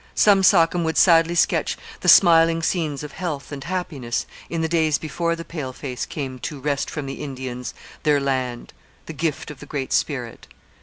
[0.15, 4.97] Some sachem would sadly sketch the smiling scenes of health and happiness in the days
[4.97, 8.73] before the pale face came to wrest from the Indians their land,
[9.05, 10.47] the gift of the Great Spirit.